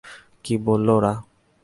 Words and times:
কী 0.45 0.53
বলল 0.65 0.87
ওরা? 0.97 1.13